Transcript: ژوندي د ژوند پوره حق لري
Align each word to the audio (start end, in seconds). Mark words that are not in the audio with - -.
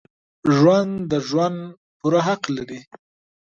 ژوندي 0.55 1.05
د 1.11 1.13
ژوند 1.27 1.59
پوره 1.99 2.21
حق 2.27 2.43
لري 2.55 2.79